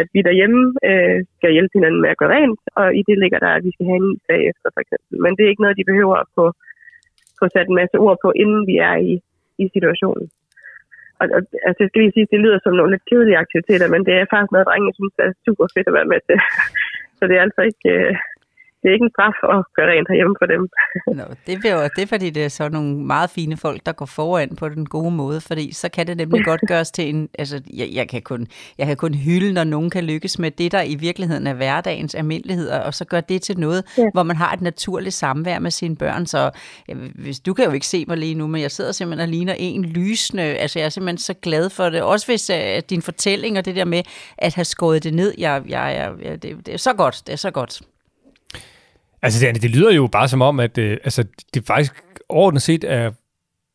[0.00, 3.38] at vi derhjemme øh, skal hjælpe hinanden med at gøre rent, og i det ligger
[3.44, 5.14] der, at vi skal have en is efter, for eksempel.
[5.24, 6.44] Men det er ikke noget, de behøver at få,
[7.40, 9.12] få sat en masse ord på, inden vi er i,
[9.62, 10.26] i situationen.
[11.20, 14.02] Og, og altså, jeg skal lige sige, det lyder som nogle lidt kedelige aktiviteter, men
[14.06, 16.38] det er faktisk noget, drenge synes er super fedt at være med til.
[17.18, 18.14] Så det er altså ikke, øh,
[18.86, 20.62] det er ikke en straf at gøre rent herhjemme for dem.
[21.20, 23.92] Nå, det, er jo, det er fordi, det er så nogle meget fine folk, der
[23.92, 27.28] går foran på den gode måde, fordi så kan det nemlig godt gøres til en...
[27.38, 28.46] Altså, jeg, jeg, kan kun,
[28.78, 32.14] jeg kan kun hylde, når nogen kan lykkes med det, der i virkeligheden er hverdagens
[32.14, 34.04] almindeligheder, og så gør det til noget, ja.
[34.12, 36.26] hvor man har et naturligt samvær med sine børn.
[36.26, 36.50] Så
[36.88, 39.30] ja, hvis, du kan jo ikke se mig lige nu, men jeg sidder simpelthen og
[39.30, 40.42] ligner en lysende.
[40.42, 42.02] Altså, jeg er simpelthen så glad for det.
[42.02, 44.02] Også hvis uh, din fortælling og det der med
[44.38, 47.22] at have skåret det ned, jeg, jeg, jeg, jeg, det, det er så godt.
[47.26, 47.82] Det er så godt.
[49.26, 51.22] Altså, det, det lyder jo bare som om, at øh, altså,
[51.54, 51.92] det faktisk
[52.28, 53.06] overordnet set er,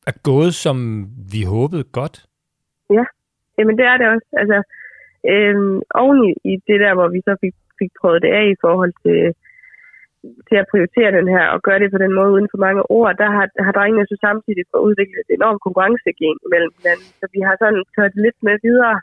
[0.10, 0.76] er gået, som
[1.34, 2.16] vi håbede godt.
[2.98, 3.06] Ja,
[3.58, 4.30] jamen det er det også.
[4.42, 4.58] Altså,
[5.34, 8.62] øhm, oven i, i det der, hvor vi så fik, fik prøvet det af i
[8.66, 9.20] forhold til,
[10.48, 13.12] til at prioritere den her og gøre det på den måde uden for mange ord,
[13.22, 17.08] der har, har drengene så samtidig fået udviklet et enormt konkurrencegen mellem hinanden.
[17.20, 18.98] Så vi har sådan taget lidt med videre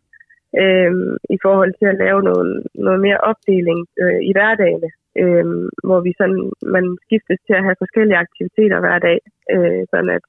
[0.63, 0.93] øh,
[1.35, 2.47] i forhold til at lave noget,
[2.87, 4.83] noget mere opdeling øh, i hverdagen,
[5.23, 5.47] øh,
[5.87, 6.43] hvor vi sådan,
[6.77, 9.19] man skiftes til at have forskellige aktiviteter hver dag,
[9.55, 10.25] øh, sådan at,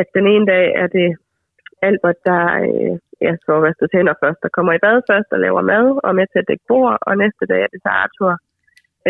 [0.00, 1.08] at den ene dag er det
[1.88, 2.94] Albert, der øh,
[3.26, 6.26] ja, får vasket tænder først, der kommer i bad først og laver mad og med
[6.28, 8.34] til at dække bord, og næste dag er det så Arthur.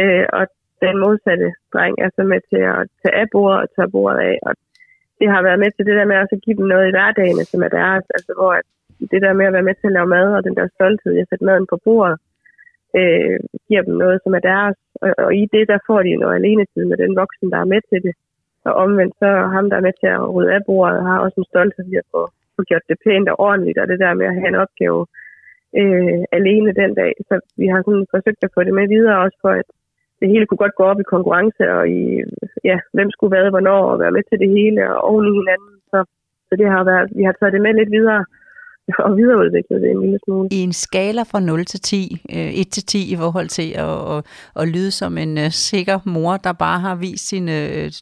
[0.00, 0.44] Øh, og
[0.84, 4.36] den modsatte dreng er så med til at tage af bordet og tage bordet af,
[4.48, 4.52] og
[5.20, 7.60] det har været med til det der med at give dem noget i hverdagen, som
[7.66, 8.66] er deres, altså hvor at
[9.12, 11.26] det der med at være med til at lave mad, og den der stolthed, jeg
[11.28, 12.16] sætter maden på bordet,
[13.00, 14.76] øh, giver dem noget, som er deres.
[15.02, 17.72] Og, og i det, der får de noget alene tid med den voksen, der er
[17.74, 18.14] med til det.
[18.64, 21.50] Og omvendt, så ham, der er med til at rydde af bordet, har også en
[21.50, 22.22] stolthed ved at få,
[22.56, 25.00] få gjort det pænt og ordentligt, og det der med at have en opgave
[25.80, 27.12] øh, alene den dag.
[27.28, 29.68] Så vi har sådan forsøgt at få det med videre også for, at
[30.20, 32.02] det hele kunne godt gå op i konkurrence, og i,
[32.64, 35.72] ja, hvem skulle hvad, hvornår, og være med til det hele, og oven i hinanden.
[35.92, 35.98] Så,
[36.48, 38.24] så det har været, vi har taget det med lidt videre,
[39.04, 40.48] og videreudvikle det en lille smule.
[40.50, 44.16] I en skala fra 0 til 10, øh, 1 til 10 i forhold til at,
[44.16, 44.24] at,
[44.56, 47.54] at lyde som en uh, sikker mor, der bare har vist sin, uh,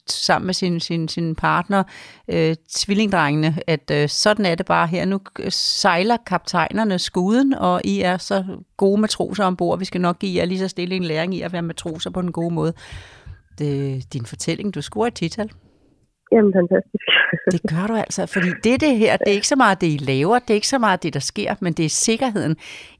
[0.07, 1.83] sammen med sin, sin, sin partner,
[2.29, 5.05] øh, uh, tvillingdrengene, at uh, sådan er det bare her.
[5.05, 8.45] Nu sejler kaptajnerne skuden, og I er så
[8.77, 9.79] gode matroser ombord.
[9.79, 12.21] Vi skal nok give jer lige så stille en læring i at være matroser på
[12.21, 12.73] en god måde.
[13.59, 15.51] Det, din fortælling, du scorer et tital.
[16.33, 17.05] Jamen, fantastisk.
[17.53, 19.97] det gør du altså, fordi det, det her, det er ikke så meget det, I
[19.97, 22.57] laver, det er ikke så meget det, der sker, men det er sikkerheden.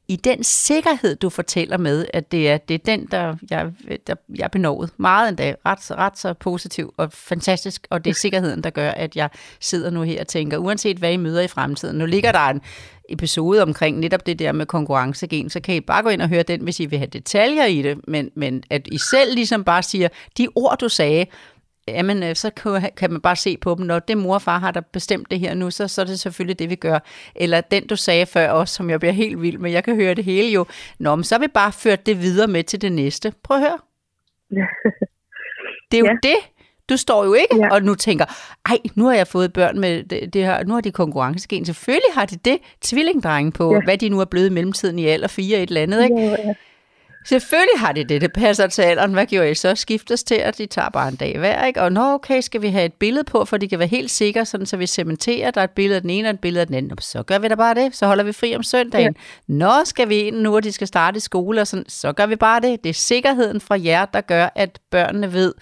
[0.09, 3.73] I den sikkerhed, du fortæller med, at det er, det er den, der jeg,
[4.07, 8.15] der jeg er benovet Meget endda, ret, ret så positiv og fantastisk, og det er
[8.15, 9.29] sikkerheden, der gør, at jeg
[9.61, 12.61] sidder nu her og tænker, uanset hvad I møder i fremtiden, nu ligger der en
[13.09, 16.43] episode omkring netop det der med konkurrencegen, så kan I bare gå ind og høre
[16.43, 19.83] den, hvis I vil have detaljer i det, men, men at I selv ligesom bare
[19.83, 20.09] siger,
[20.39, 21.27] de ord, du sagde,
[21.89, 22.51] jamen øh, så
[22.97, 25.41] kan man bare se på dem, når det mor og far har der bestemt det
[25.41, 26.99] her nu, så, så er det selvfølgelig det, vi gør.
[27.35, 30.15] Eller den, du sagde før også, som jeg bliver helt vild med, jeg kan høre
[30.15, 30.67] det hele jo.
[30.99, 33.33] Nå, men så har vi bare ført det videre med til det næste.
[33.43, 33.79] Prøv at høre.
[35.91, 36.29] Det er jo ja.
[36.29, 36.37] det.
[36.89, 37.73] Du står jo ikke ja.
[37.73, 38.25] og nu tænker,
[38.67, 41.65] ej, nu har jeg fået børn med det, det her, nu har de konkurrencegen.
[41.65, 43.81] Selvfølgelig har de det, tvillingdrenge på, ja.
[43.85, 46.21] hvad de nu er blevet i mellemtiden i alder fire et eller andet, ikke?
[46.21, 46.55] Ja, ja.
[47.29, 49.13] Selvfølgelig har de det, det passer til alderen.
[49.13, 49.75] Hvad gjorde I så?
[49.75, 51.83] Skiftes til, at de tager bare en dag hver, ikke?
[51.83, 54.45] Og nå, okay, skal vi have et billede på, for de kan være helt sikre,
[54.45, 56.67] sådan, så vi cementerer, der er et billede af den ene og et billede af
[56.67, 56.99] den anden.
[57.01, 59.15] Så gør vi da bare det, så holder vi fri om søndagen.
[59.19, 59.53] Ja.
[59.55, 62.27] Nå, skal vi ind nu, hvor de skal starte i skole, og sådan, så gør
[62.27, 62.85] vi bare det.
[62.85, 65.55] Det er sikkerheden fra jer, der gør, at børnene ved,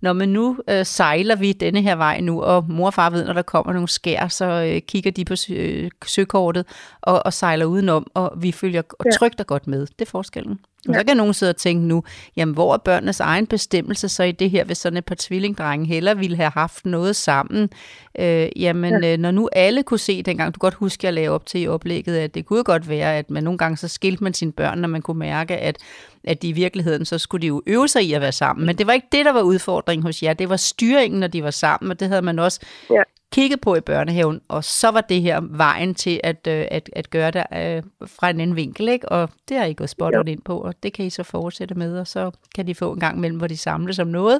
[0.00, 3.24] når man nu øh, sejler vi denne her vej nu, og mor og far ved,
[3.24, 6.66] når der kommer nogle skær, så øh, kigger de på sø- øh, søkortet
[7.00, 9.10] og, og sejler udenom, og vi følger ja.
[9.10, 9.86] trygt og godt med.
[9.86, 10.58] Det er forskellen.
[10.88, 11.00] Og ja.
[11.00, 12.04] så kan nogen sidde og tænke nu,
[12.36, 15.86] jamen hvor er børnenes egen bestemmelse så i det her, hvis sådan et par tvillingdrenge
[15.86, 17.70] heller ville have haft noget sammen?
[18.18, 19.12] Øh, jamen ja.
[19.12, 21.60] øh, når nu alle kunne se dengang, du godt huske, at jeg lavede op til
[21.60, 24.52] i oplægget, at det kunne godt være, at man nogle gange så skilte man sine
[24.52, 25.76] børn, når man kunne mærke, at,
[26.24, 28.66] at de i virkeligheden, så skulle de jo øve sig i at være sammen.
[28.66, 30.32] Men det var ikke det, der var udfordringen hos jer.
[30.32, 33.02] Det var styringen, når de var sammen, og det havde man også ja
[33.36, 37.06] kigget på i børnehaven, og så var det her vejen til at, øh, at, at
[37.16, 37.82] gøre det øh,
[38.16, 39.08] fra en anden vinkel, ikke?
[39.08, 41.90] og det har I gået spottet ind på, og det kan I så fortsætte med,
[42.02, 42.22] og så
[42.54, 44.38] kan de få en gang imellem, hvor de samles om noget,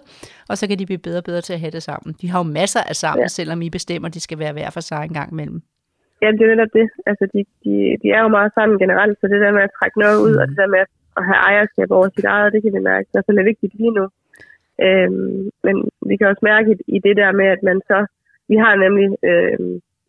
[0.50, 2.10] og så kan de blive bedre og bedre til at have det sammen.
[2.20, 3.28] De har jo masser af sammen, ja.
[3.38, 5.60] selvom I bestemmer, at de skal være hver for sig en gang imellem.
[6.22, 6.86] Ja, det er netop det.
[7.10, 9.98] Altså, de, de, de er jo meget sammen generelt, så det der med at trække
[10.04, 10.40] noget ud, mm.
[10.40, 10.82] og det der med
[11.18, 14.04] at have ejerskab over sit eget, det kan vi mærke, det er vigtigt lige nu.
[14.86, 15.74] Øhm, men
[16.08, 17.98] vi kan også mærke i det der med, at man så
[18.50, 19.58] vi har nemlig øh,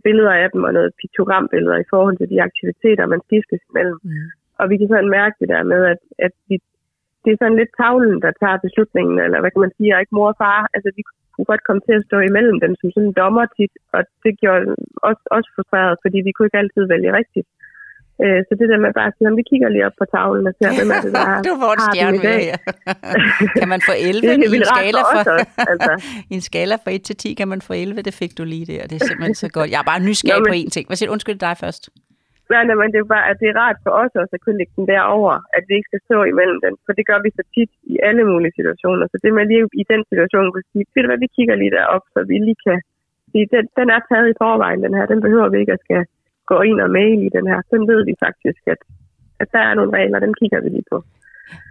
[0.06, 4.00] billeder af dem og noget piktogrambilleder i forhold til de aktiviteter, man skiftes imellem.
[4.04, 4.28] Mm.
[4.60, 6.56] Og vi kan sådan mærke det der med, at, at vi,
[7.24, 10.18] det er sådan lidt tavlen, der tager beslutningen, eller hvad kan man sige, og ikke
[10.18, 10.60] mor og far.
[10.76, 11.02] Altså, vi
[11.34, 14.34] kunne godt komme til at stå imellem dem som sådan en dommer tit, og det
[14.42, 14.66] gjorde
[15.10, 17.48] os også frustreret, fordi vi kunne ikke altid vælge rigtigt.
[18.26, 20.54] Øh, så det der med bare at sige, vi kigger lige op på tavlen og
[20.60, 22.44] ser, hvem er det, der du får en har stjerne i dag.
[22.52, 23.54] med.
[23.62, 25.92] kan man få 11 Det er i en skala for også, altså.
[26.32, 28.66] i en skala fra 1 til 10 kan man få 11, det fik du lige
[28.72, 28.82] der.
[28.90, 29.68] Det er simpelthen så godt.
[29.74, 30.84] Jeg er bare nysgerrig Nå, men- på én ting.
[30.90, 31.14] Hvad siger du?
[31.16, 31.84] Undskyld dig først.
[32.54, 34.58] Nej, nej, men det er bare, at det er rart for os også at kunne
[34.62, 37.44] lægge den derover, at vi ikke skal stå imellem den, for det gør vi så
[37.56, 39.06] tit i alle mulige situationer.
[39.12, 41.74] Så det med lige i den situation kunne sige, ved du hvad, vi kigger lige
[41.78, 42.78] derop, så vi lige kan
[43.32, 46.02] sige, den, den er taget i forvejen, den her, den behøver vi ikke at skal
[46.52, 47.60] gå ind og mail i den her.
[47.74, 48.82] Den ved vi faktisk, at,
[49.40, 51.04] at der er nogle regler, dem kigger vi lige på.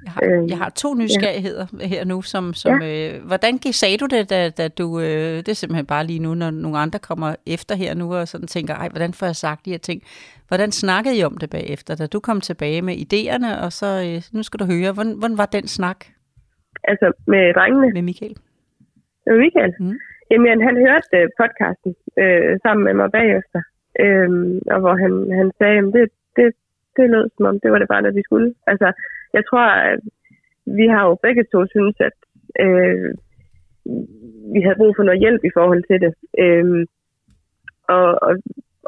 [0.05, 2.23] Jeg har, Øhm, jeg har to nysgerrigheder her nu.
[2.23, 5.01] Som, som, øh, hvordan sagde du det, da, da du...
[5.01, 8.29] Øh, det er simpelthen bare lige nu, når nogle andre kommer efter her nu og
[8.29, 10.03] sådan tænker, ej, hvordan får jeg sagt de her ting?
[10.49, 14.37] Hvordan snakkede I om det bagefter, da du kom tilbage med idéerne, og så øh,
[14.37, 16.01] nu skal du høre, hvordan, hvordan var den snak
[16.85, 18.37] Altså med drengene, med Michael?
[19.27, 19.73] med Michael.
[19.81, 19.99] Mm.
[20.31, 23.61] Jamen, han hørte øh, podcasten øh, sammen med mig bagefter,
[24.01, 26.55] Øhm, og hvor han, han sagde, at det, det,
[26.97, 28.55] det lød som om, det var det bare, når vi skulle.
[28.67, 28.93] Altså,
[29.33, 30.01] jeg tror, at
[30.67, 32.17] vi har jo begge to synes, at
[32.65, 33.09] øh,
[34.55, 36.13] vi havde brug for noget hjælp i forhold til det.
[36.45, 36.87] Øhm,
[37.89, 38.35] og, og,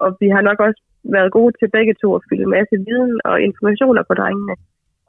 [0.04, 3.20] og vi har nok også været gode til begge to at fylde en masse viden
[3.24, 4.54] og informationer på drengene.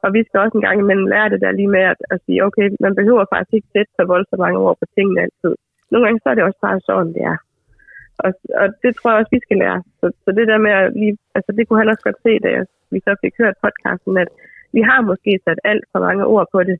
[0.04, 2.44] Og vi skal også en gang imellem lære det der lige med at, at sige,
[2.44, 5.54] okay, man behøver faktisk ikke sætte så voldsomt mange ord på tingene altid.
[5.90, 7.36] Nogle gange så er det også bare sådan, det er.
[8.24, 9.80] Og, og det tror jeg også, vi skal lære.
[10.00, 12.48] Så, så det der med at lige, altså det kunne han også godt se, da
[12.56, 14.28] jeg, vi så fik hørt podcasten, at
[14.76, 16.78] vi har måske sat alt for mange ord på det.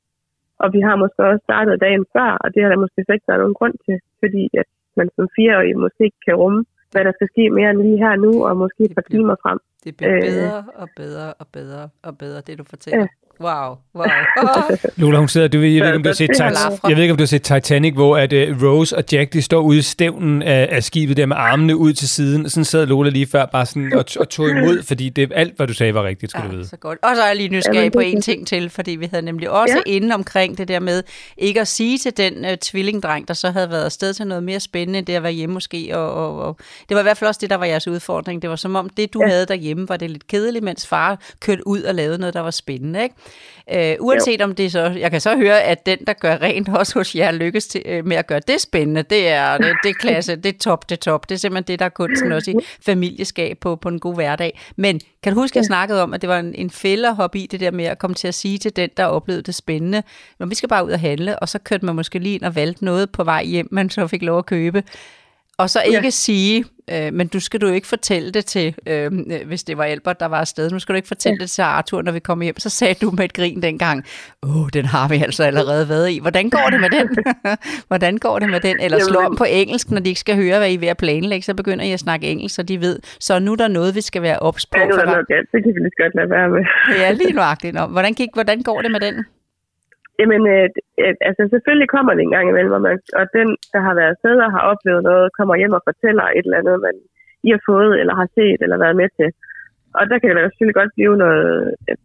[0.62, 3.42] Og vi har måske også startet dagen før, og det har der måske ikke været
[3.44, 4.68] nogen grund til, fordi at
[4.99, 8.14] man som fireårig måske ikke kan rumme, hvad der skal ske mere end lige her
[8.25, 9.59] nu, og måske et par timer frem.
[9.85, 10.22] Det bliver Øh.
[10.22, 13.01] bedre og bedre og bedre og bedre, det du fortæller.
[13.01, 13.07] Ja.
[13.40, 14.07] Wow, wow.
[14.96, 17.03] Lola, hun sidder, du ved, jeg, ved ikke, om du har set Tit- jeg ved
[17.03, 19.79] ikke, om du har set Titanic, hvor at, uh, Rose og Jack, de står ude
[19.79, 23.11] i stævnen af, af skibet der med armene ud til siden, og sådan sad Lola
[23.11, 26.05] lige før bare sådan og, og tog imod, fordi det, alt, hvad du sagde, var
[26.05, 26.68] rigtigt, skal du Ja, vide.
[26.68, 26.99] så godt.
[27.03, 29.83] Og så er jeg lige nysgerrig på en ting til, fordi vi havde nemlig også
[29.87, 29.92] ja.
[29.92, 31.03] inde omkring det der med
[31.37, 34.61] ikke at sige til den uh, tvillingdreng, der så havde været afsted til noget mere
[34.61, 35.90] spændende, end det at være hjemme måske.
[35.99, 36.57] Og, og, og,
[36.88, 38.42] det var i hvert fald også det, der var jeres udfordring.
[38.42, 39.29] Det var som om, det du ja.
[39.29, 42.51] havde derhjemme, var det lidt kedeligt, mens far kørte ud og lavede noget, der var
[42.51, 43.03] spændende.
[43.03, 43.14] Ikke?
[43.75, 46.99] Uh, uanset om det så, jeg kan så høre, at den, der gør rent også
[46.99, 49.03] hos jer, lykkes til, uh, med at gøre det spændende.
[49.03, 51.29] Det er, det, det er klasse, det er top, det er top.
[51.29, 54.61] Det er simpelthen det, der er kunsten også i familieskab på, på en god hverdag.
[54.77, 57.39] Men kan du huske, jeg snakkede om, at det var en, en fælde at hoppe
[57.39, 60.03] i det der med at komme til at sige til den, der oplevede det spændende,
[60.39, 62.55] men vi skal bare ud og handle, og så kørte man måske lige ind og
[62.55, 64.83] valgte noget på vej hjem, man så fik lov at købe.
[65.59, 66.11] Og så ikke ja.
[66.11, 69.11] sige, øh, men du skal du ikke fortælle det til, øh,
[69.46, 71.42] hvis det var Albert, der var afsted, nu skal du ikke fortælle ja.
[71.42, 72.59] det til Arthur, når vi kommer hjem.
[72.59, 74.05] Så sagde du med et grin dengang,
[74.42, 76.18] åh, oh, den har vi altså allerede været i.
[76.20, 77.09] Hvordan går det med den?
[77.90, 78.81] Hvordan går det med den?
[78.81, 80.96] Eller slå om på engelsk, når de ikke skal høre, hvad I er ved at
[80.96, 82.99] planlægge, så begynder I at snakke engelsk, så de ved.
[83.20, 84.79] Så nu er der noget, vi skal være ops på.
[84.79, 85.49] Ja, nu er der der- nok alt.
[85.53, 86.64] Det kan vi lige godt lade være med.
[87.01, 87.77] Ja, lige nøjagtigt.
[87.90, 89.25] Hvordan, gik, hvordan går det med den?
[90.20, 90.68] Jamen, øh,
[91.02, 94.12] øh, altså selvfølgelig kommer det en gang imellem, og, man, og den, der har været
[94.14, 96.96] afsted og har oplevet noget, kommer hjem og fortæller et eller andet, man
[97.46, 99.29] I har fået, eller har set, eller været med til.
[99.98, 101.96] Og der kan det selvfølgelig godt blive noget, øh,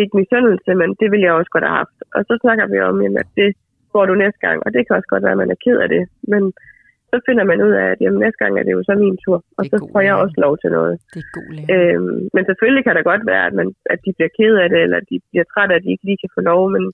[0.00, 1.98] ikke misundelse, men det ville jeg også godt have haft.
[2.16, 3.50] Og så snakker vi om, jamen, at det
[3.92, 5.88] får du næste gang, og det kan også godt være, at man er ked af
[5.94, 6.02] det.
[6.32, 6.42] Men
[7.10, 9.38] så finder man ud af, at jamen, næste gang er det jo så min tur,
[9.58, 10.94] og så får jeg også lov til noget.
[11.14, 11.70] Det er god læring.
[11.74, 14.80] Øhm, men selvfølgelig kan det godt være, at, man, at de bliver ked af det,
[14.86, 16.84] eller de bliver trætte af, at de ikke lige kan få lov, men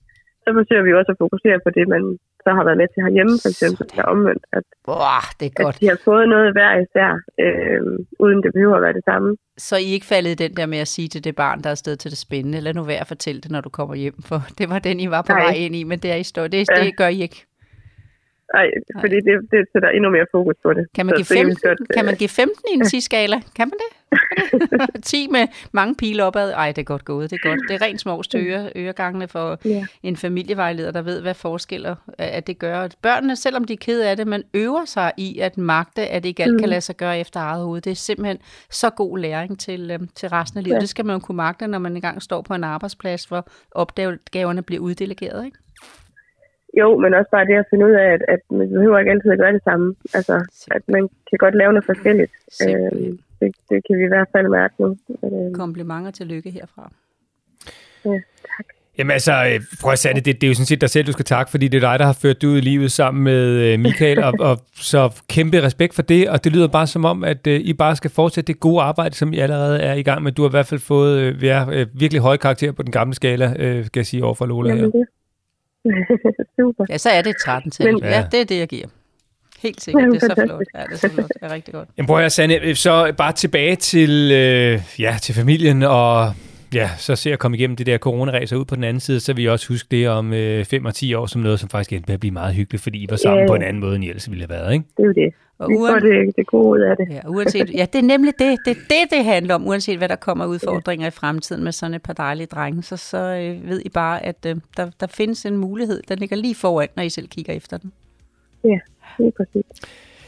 [0.49, 2.03] så forsøger vi også at fokusere på det, man
[2.45, 5.75] så har været med til herhjemme, for eksempel, der omvendt, at, Wow, det er godt.
[5.75, 7.11] at de har fået noget hver især,
[7.45, 9.29] øhm, uden det behøver at være det samme.
[9.67, 11.75] Så I ikke faldet i den der med at sige til det barn, der er
[11.77, 14.39] afsted til det spændende, lad nu være at fortælle det, når du kommer hjem, for
[14.59, 15.41] det var den, I var på Nej.
[15.45, 16.47] vej ind i, men det er I står.
[16.47, 16.83] Det, Ja.
[16.83, 17.45] det gør I ikke.
[18.53, 18.67] Ej,
[18.99, 20.87] fordi det, det sætter endnu mere fokus på det.
[20.95, 22.81] Kan man, give det kan vi 15, godt, kan man øh, give 15 i en
[22.91, 23.37] 10-skala?
[23.55, 23.89] Kan man det?
[25.03, 26.51] 10 med mange pile opad.
[26.51, 27.31] Ej, det er godt gået.
[27.31, 27.59] Det er godt.
[27.69, 29.85] Det er rent smås til øre, øregangene for Ja.
[30.03, 32.87] en familievejleder, der ved, hvad forskelle at det gør.
[33.01, 36.43] Børnene, selvom de er kede af det, man øver sig i at magte, at ikke
[36.43, 37.81] alt kan lade sig gøre efter eget hoved.
[37.81, 38.37] Det er simpelthen
[38.71, 40.75] så god læring til, øhm, til resten af livet.
[40.75, 40.79] Ja.
[40.81, 44.61] Det skal man jo kunne magte, når man engang står på en arbejdsplads, hvor opgaverne
[44.61, 45.45] bliver uddelegeret.
[45.45, 45.57] Ikke?
[46.77, 49.31] Jo, men også bare det at finde ud af, at, at man behøver ikke altid
[49.31, 49.95] at gøre det samme.
[50.13, 50.35] Altså,
[50.71, 52.31] at man kan godt lave noget forskelligt.
[52.51, 53.07] Simpelthen.
[53.07, 54.97] Øhm, det, det kan vi i hvert fald mærke nu.
[55.23, 56.91] Øhm, Komplimenter til lykke herfra.
[58.05, 58.19] ja.
[58.97, 61.11] Jamen altså, øh, prøv at sige det, det, er jo sådan set dig selv, du
[61.11, 63.45] skal takke, fordi det er dig, der har ført det ud i livet sammen med
[63.45, 67.23] øh, Michael, og, og så kæmpe respekt for det, og det lyder bare som om,
[67.23, 70.23] at øh, I bare skal fortsætte det gode arbejde, som I allerede er i gang
[70.23, 70.31] med.
[70.31, 73.53] Du har i hvert fald fået øh, øh, virkelig høje karakterer på den gamle skala,
[73.59, 74.69] øh, skal jeg sige, over for Lola.
[74.69, 75.07] Jamen, det.
[76.59, 76.85] Super.
[76.89, 77.93] Ja, så er det et 13 tal.
[77.93, 78.87] Men- Ja, det er det, jeg giver.
[79.63, 80.61] Helt sikkert, Jamen, det er så flot.
[80.75, 81.27] Ja, det er så flot.
[81.27, 81.89] Det er rigtig godt.
[81.97, 86.33] Jamen prøv at Sanne, så bare tilbage til, øh, ja, til familien, og
[86.73, 89.33] ja, så ser jeg komme igennem det der coronaræser ud på den anden side, så
[89.33, 91.93] vil jeg også huske det om øh, 5 og 10 år som noget, som faktisk
[91.93, 93.47] endte med at blive meget hyggeligt, fordi I var sammen Ja.
[93.47, 94.85] på en anden måde, end I ellers ville have været, ikke?
[94.97, 95.33] Det er jo det.
[95.59, 97.07] Og Vi får det, det gode ud af det.
[97.09, 98.57] Ja, uanset, ja, det er nemlig det.
[98.65, 99.67] Det det, det handler om.
[99.67, 103.17] Uanset hvad der kommer udfordringer i fremtiden med sådan et par dejlige drenge, så, så
[103.17, 106.87] øh, ved I bare, at øh, der, der findes en mulighed, der ligger lige foran,
[106.95, 107.91] når I selv kigger efter den.
[108.63, 108.79] Ja,
[109.19, 109.63] lige præcis.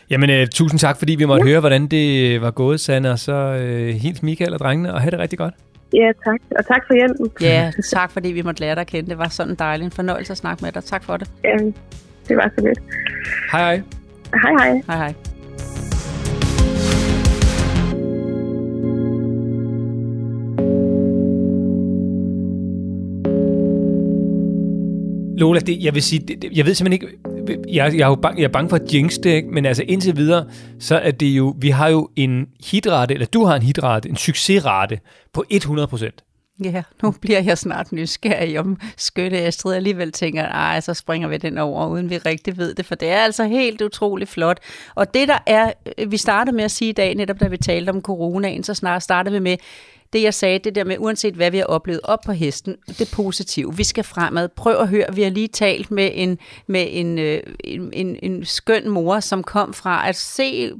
[0.10, 1.52] Jamen, øh, tusind tak, fordi vi måtte ja.
[1.52, 5.02] høre, hvordan det øh, var gået, Sanne, og så øh, hils Michael og drengene, og
[5.02, 5.54] have det rigtig godt.
[5.94, 6.40] Ja, tak.
[6.58, 7.32] Og tak for hjælpen.
[7.42, 9.10] Ja, tak fordi vi måtte lære dig at kende.
[9.10, 10.84] Det var sådan dejligt en fornøjelse at snakke med dig.
[10.84, 11.32] Tak for det.
[11.44, 11.58] Ja,
[12.28, 12.80] det var så lidt.
[13.52, 13.82] Hej hej.
[14.34, 14.82] Hej, hej.
[14.88, 15.14] Hej hej.
[25.38, 27.18] Lola, det, jeg vil sige, det, jeg ved simpelthen ikke,
[27.70, 29.50] jeg, jeg, er jo bange, jeg er bange for at jinx det, ikke?
[29.50, 30.46] men altså indtil videre,
[30.80, 34.16] så er det jo, vi har jo en hitrate, eller du har en hitrate, en
[34.16, 35.00] succesrate
[35.34, 36.24] på 100 procent.
[36.64, 41.38] Ja, nu bliver jeg snart nysgerrig om skønne Astrid alligevel tænker, nej, så springer vi
[41.38, 44.60] den over, uden vi rigtig ved det, for det er altså helt utroligt flot.
[44.96, 47.58] Og det der er, øh, vi startede med at sige i dag, netop da vi
[47.58, 49.58] talte om coronaen, så snart startede vi med,
[50.14, 53.12] det jeg sagde, det der med, uanset hvad vi har oplevet op på hesten, det
[53.14, 53.78] positive.
[53.78, 54.50] Vi skal fremad.
[54.50, 58.46] Prøv at høre, vi har lige talt med en, med en, øh, en, en, en
[58.46, 60.72] skøn mor, som kom fra at se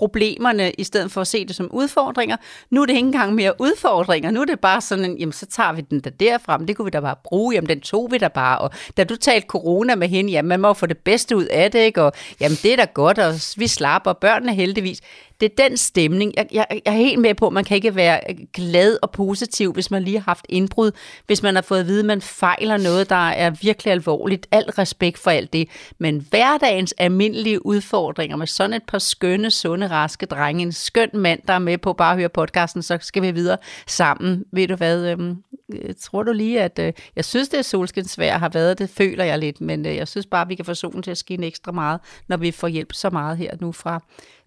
[0.00, 2.36] problemerne, i stedet for at se det som udfordringer.
[2.70, 4.30] Nu er det ikke engang mere udfordringer.
[4.30, 6.76] Nu er det bare sådan, en, jamen så tager vi den der derfra, men det
[6.76, 8.58] kunne vi da bare bruge, jamen den tog vi da bare.
[8.58, 11.70] Og da du talte corona med hende, jamen man må få det bedste ud af
[11.70, 12.02] det, ikke?
[12.02, 15.00] Og jamen det er da godt, og vi slapper, børnene heldigvis.
[15.40, 16.32] Det er den stemning.
[16.36, 18.20] Jeg, jeg, jeg er helt med på, at man kan ikke være
[18.54, 20.90] glad og positiv, hvis man lige har haft indbrud,
[21.26, 24.46] hvis man har fået at vide, at man fejler noget, der er virkelig alvorligt.
[24.50, 25.68] Al respekt for alt det.
[25.98, 31.40] Men hverdagens almindelige udfordringer med sådan et par skønne, sunde, raske drenge, en skøn mand,
[31.48, 34.44] der er med på bare at høre podcasten, så skal vi videre sammen.
[34.52, 35.36] Ved du hvad, øhm,
[35.74, 39.24] øh, tror du lige, at øh, jeg synes, det er solskinsvær har været, det føler
[39.24, 41.46] jeg lidt, men øh, jeg synes bare, at vi kan få solen til at skinne
[41.46, 44.00] ekstra meget, når vi får hjælp så meget her nu fra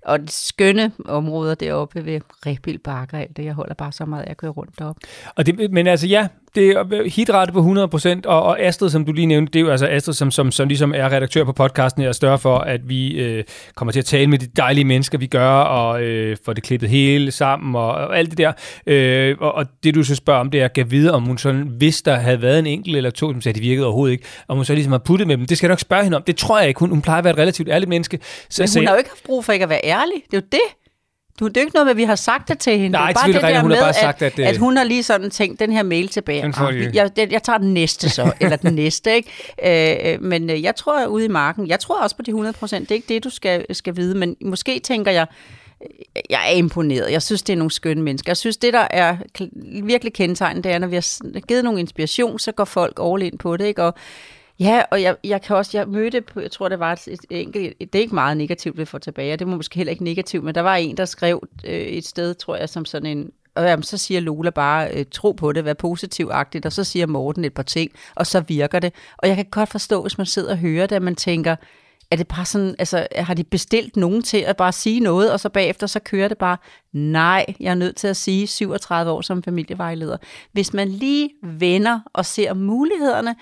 [0.06, 3.46] og de skønne områder deroppe ved Rebild Bakker, alt det.
[3.46, 5.02] Jeg holder bare så meget, at jeg kører rundt deroppe.
[5.36, 9.12] Og det, men altså ja, det er hitrate på 100%, og, og Astrid, som du
[9.12, 12.02] lige nævnte, det er jo altså Astrid, som, som, som ligesom er redaktør på podcasten,
[12.04, 13.44] er større for, at vi øh,
[13.76, 16.90] kommer til at tale med de dejlige mennesker, vi gør, og øh, får det klippet
[16.90, 18.52] hele sammen, og, og alt det der.
[18.88, 21.62] Øh, og, og det du så spørger om, det er at videre, om hun sådan,
[21.78, 24.56] hvis der havde været en enkelt eller to, som sagde, de virkede overhovedet ikke, om
[24.56, 25.46] hun så ligesom har puttet med dem.
[25.46, 26.24] Det skal jeg nok spørge hende om.
[26.24, 26.80] Det tror jeg ikke.
[26.80, 28.20] Hun, hun plejer at være et relativt ærligt menneske.
[28.50, 30.16] Så, Men så hun jeg- har jo ikke haft brug for ikke at være ærlig.
[30.32, 30.83] Det er jo det.
[31.40, 32.90] Du, det er jo ikke noget med, at vi har sagt det til hende.
[32.90, 33.54] Nej, det er bare det rigtigt.
[33.56, 35.84] der Hun med, bare sagt, at, øh, at hun har lige sådan tænkt, den her
[35.84, 36.42] mail tilbage.
[36.42, 39.16] Den Ah, jeg, jeg, jeg tager den næste så, eller den næste.
[39.16, 40.14] Ikke?
[40.14, 42.90] Øh, men øh, jeg tror, ude i marken, jeg tror også på de 100 procent.
[42.90, 45.28] Det er ikke det, du skal, skal vide, men måske tænker jeg,
[46.30, 47.12] jeg er imponeret.
[47.12, 48.30] Jeg synes, det er nogle skønne mennesker.
[48.30, 49.18] Jeg synes, det der er
[49.84, 53.38] virkelig kendetegnet, det er, når vi har givet nogle inspiration, så går folk all in
[53.38, 53.66] på det.
[53.66, 53.84] Ikke?
[53.84, 53.94] Og
[54.60, 57.20] Ja, og jeg, jeg kan også, jeg mødte på, jeg tror det var et, et
[57.30, 60.04] enkelt, det er ikke meget negativt, vi får tilbage, og det var måske heller ikke
[60.04, 63.32] negativt, men der var en, der skrev øh, et sted, tror jeg, som sådan en,
[63.56, 67.08] og jamen, så siger Lola bare, øh, tro på det, vær positivagtigt, og så siger
[67.08, 68.94] Morten et par ting, og så virker det.
[69.18, 71.56] Og jeg kan godt forstå, hvis man sidder og hører det, at man tænker,
[72.14, 75.40] er det bare sådan, altså har de bestilt nogen til at bare sige noget, og
[75.40, 76.58] så bagefter så kører det bare?
[76.94, 80.18] Nej, jeg er nødt til at sige 37 år som familievejleder.
[80.52, 83.36] Hvis man lige vender og ser mulighederne,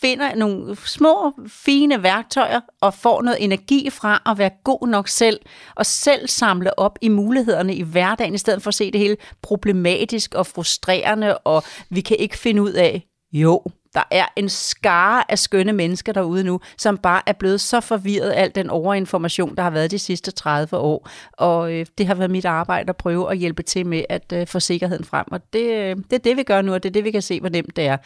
[0.00, 5.40] finder nogle små, fine værktøjer og får noget energi fra at være god nok selv,
[5.74, 9.16] og selv samle op i mulighederne i hverdagen, i stedet for at se det hele
[9.42, 13.62] problematisk og frustrerende, og vi kan ikke finde ud af, jo,
[13.96, 18.30] der er en skare af skønne mennesker derude nu, som bare er blevet så forvirret
[18.30, 21.08] af al den overinformation, der har været de sidste 30 år.
[21.32, 24.46] Og øh, det har været mit arbejde at prøve at hjælpe til med at øh,
[24.46, 25.26] få sikkerheden frem.
[25.32, 27.22] Og det, øh, det er det, vi gør nu, og det er det, vi kan
[27.22, 27.96] se, hvor nemt det er.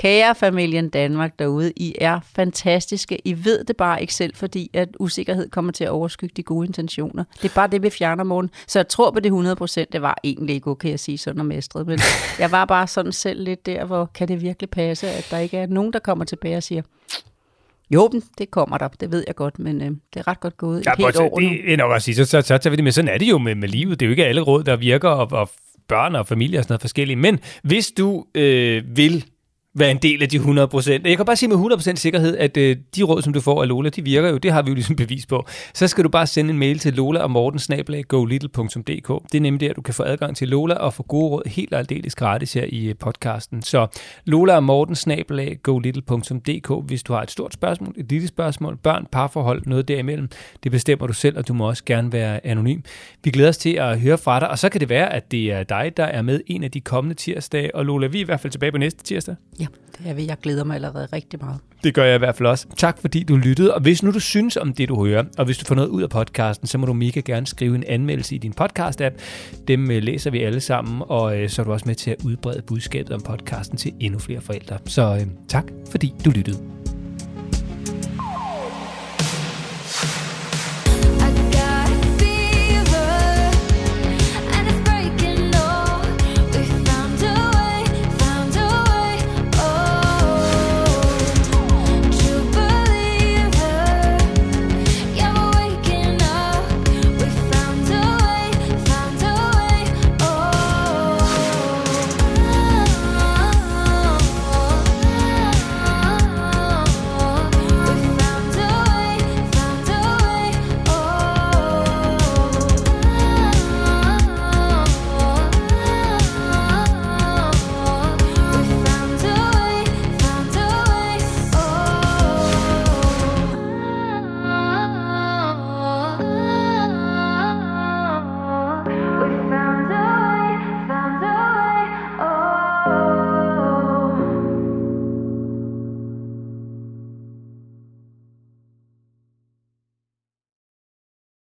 [0.00, 3.28] Kære familien Danmark derude, I er fantastiske.
[3.28, 6.66] I ved det bare ikke selv, fordi at usikkerhed kommer til at overskygge de gode
[6.66, 7.24] intentioner.
[7.42, 8.50] Det er bare det, vi fjerner morgen.
[8.66, 9.92] Så jeg tror på det 100 procent.
[9.92, 11.98] Det var egentlig ikke okay at sige sådan om Astrid, men
[12.38, 15.56] jeg var bare sådan selv lidt der, hvor kan det virkelig passe, at der ikke
[15.56, 16.82] er nogen, der kommer tilbage og siger,
[17.90, 20.80] jo, det kommer der, det ved jeg godt, men øh, det er ret godt gået
[20.80, 21.56] et Ja, helt prøv, år det, nu.
[21.66, 22.92] det er nok at sige, så, så, så tager vi det med.
[22.92, 24.00] Sådan er det jo med, med livet.
[24.00, 25.50] Det er jo ikke alle råd, der virker, og, og
[25.88, 27.16] børn og familie og sådan noget forskellige.
[27.16, 29.24] Men hvis du øh, vil
[29.80, 31.06] være en del af de 100 procent.
[31.06, 33.62] Jeg kan bare sige med 100 procent sikkerhed, at øh, de råd, som du får
[33.62, 34.38] af Lola, de virker jo.
[34.38, 35.46] Det har vi jo ligesom bevis på.
[35.74, 39.08] Så skal du bare sende en mail til lola og mortensnabelag.golittle.dk.
[39.32, 41.72] Det er nemlig der, du kan få adgang til Lola og få gode råd helt
[41.72, 43.62] og aldeles gratis her i øh, podcasten.
[43.62, 43.86] Så
[44.24, 49.88] Lola og mortensnabelag.golittle.dk, hvis du har et stort spørgsmål, et lille spørgsmål, børn, parforhold, noget
[49.88, 50.28] derimellem,
[50.62, 52.80] det bestemmer du selv, og du må også gerne være anonym.
[53.24, 55.52] Vi glæder os til at høre fra dig, og så kan det være, at det
[55.52, 57.74] er dig, der er med en af de kommende tirsdage.
[57.74, 59.34] Og Lola, vi er i hvert fald tilbage på næste tirsdag.
[59.60, 59.66] Ja,
[59.98, 60.26] det er vi.
[60.26, 61.58] Jeg glæder mig allerede rigtig meget.
[61.84, 62.66] Det gør jeg i hvert fald også.
[62.76, 65.58] Tak fordi du lyttede, og hvis nu du synes om det, du hører, og hvis
[65.58, 68.38] du får noget ud af podcasten, så må du mega gerne skrive en anmeldelse i
[68.38, 69.20] din podcast-app.
[69.68, 72.16] Dem øh, læser vi alle sammen, og øh, så er du også med til at
[72.24, 74.78] udbrede budskabet om podcasten til endnu flere forældre.
[74.86, 76.79] Så øh, tak fordi du lyttede.